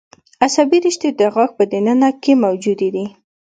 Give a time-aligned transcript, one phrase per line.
[0.45, 3.05] عصبي رشتې د غاښ په د ننه برخه کې موجود دي.